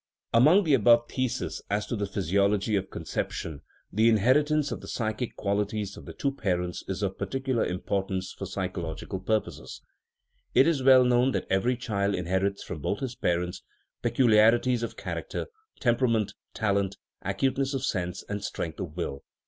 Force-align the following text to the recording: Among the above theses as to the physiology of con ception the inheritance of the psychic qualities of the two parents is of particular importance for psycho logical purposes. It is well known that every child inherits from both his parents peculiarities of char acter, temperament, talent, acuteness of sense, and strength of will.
Among 0.33 0.63
the 0.63 0.73
above 0.73 1.07
theses 1.09 1.61
as 1.69 1.85
to 1.85 1.95
the 1.95 2.07
physiology 2.07 2.75
of 2.75 2.89
con 2.89 3.03
ception 3.03 3.59
the 3.93 4.09
inheritance 4.09 4.71
of 4.71 4.81
the 4.81 4.87
psychic 4.87 5.35
qualities 5.35 5.95
of 5.95 6.07
the 6.07 6.13
two 6.13 6.31
parents 6.33 6.83
is 6.87 7.03
of 7.03 7.19
particular 7.19 7.63
importance 7.63 8.31
for 8.33 8.47
psycho 8.47 8.81
logical 8.81 9.19
purposes. 9.19 9.83
It 10.55 10.65
is 10.65 10.81
well 10.81 11.05
known 11.05 11.33
that 11.33 11.45
every 11.51 11.77
child 11.77 12.15
inherits 12.15 12.63
from 12.63 12.79
both 12.81 13.01
his 13.01 13.13
parents 13.13 13.61
peculiarities 14.01 14.81
of 14.81 14.97
char 14.97 15.21
acter, 15.21 15.45
temperament, 15.79 16.33
talent, 16.55 16.97
acuteness 17.21 17.75
of 17.75 17.85
sense, 17.85 18.23
and 18.27 18.43
strength 18.43 18.79
of 18.79 18.97
will. 18.97 19.23